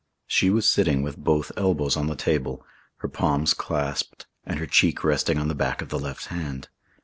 She 0.25 0.49
was 0.49 0.67
sitting 0.67 1.03
with 1.03 1.15
both 1.15 1.51
elbows 1.55 1.95
on 1.95 2.07
the 2.07 2.15
table, 2.15 2.65
her 3.01 3.07
palms 3.07 3.53
clasped 3.53 4.25
and 4.43 4.57
her 4.57 4.65
cheek 4.65 5.03
resting 5.03 5.37
on 5.37 5.47
the 5.47 5.53
back 5.53 5.79
of 5.83 5.89
the 5.89 5.99
left 5.99 6.29
hand. 6.33 6.69